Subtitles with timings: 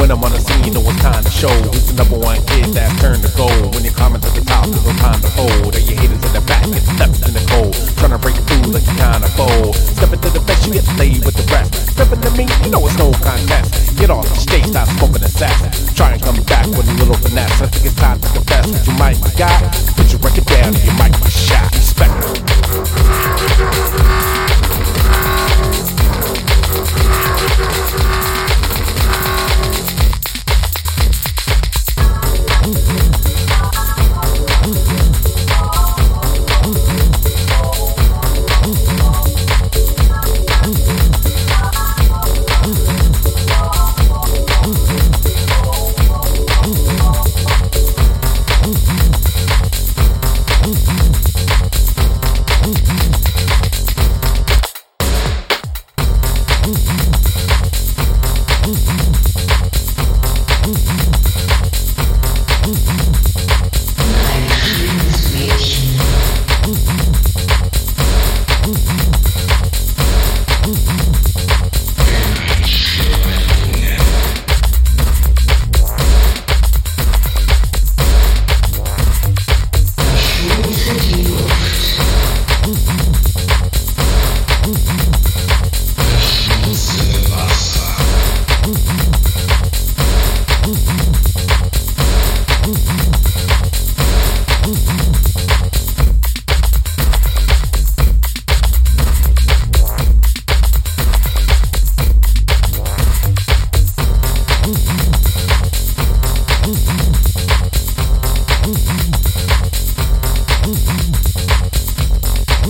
[0.00, 1.52] When I'm on the scene, you know it's time to show.
[1.76, 3.76] It's the number one hit that turned to gold.
[3.76, 5.76] When you're climbing to the top, there's no time to hold.
[5.76, 7.76] Are you haters in the back, get left in the cold.
[8.00, 9.76] Trying to break through like you kind of bold.
[9.76, 11.76] Stepping to the best, you get laid with the rest.
[11.92, 13.76] Stepping to me, you know it's no contest.
[14.00, 15.68] Get off the stage, stop smoking the sass.
[15.92, 17.60] Try and come back with a little finesse.
[17.60, 19.52] I think it's time to confess what you might be got.
[20.00, 21.68] Put your record down, you might be shot.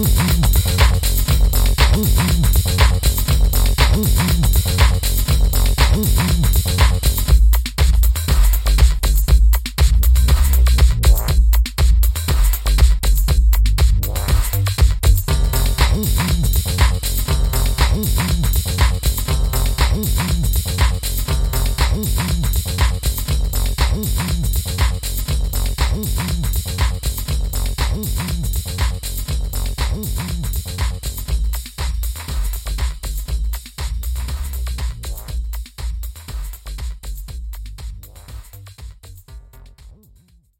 [0.00, 0.29] Mm-hmm.